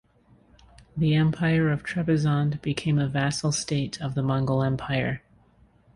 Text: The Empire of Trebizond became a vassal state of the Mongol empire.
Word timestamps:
The 0.97 1.13
Empire 1.13 1.71
of 1.71 1.83
Trebizond 1.83 2.59
became 2.63 2.97
a 2.97 3.07
vassal 3.07 3.51
state 3.51 4.01
of 4.01 4.15
the 4.15 4.23
Mongol 4.23 4.63
empire. 4.63 5.21